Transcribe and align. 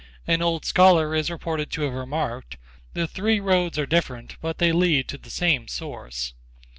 An 0.25 0.41
old 0.41 0.65
scholar 0.65 1.13
is 1.13 1.29
reported 1.29 1.69
to 1.73 1.83
have 1.83 1.93
remarked, 1.93 2.57
"The 2.93 3.07
three 3.07 3.39
roads 3.39 3.77
are 3.77 3.85
different, 3.85 4.35
but 4.41 4.57
they 4.57 4.71
lead 4.71 5.07
to 5.09 5.19
the 5.19 5.29
same 5.29 5.67
source." 5.67 6.33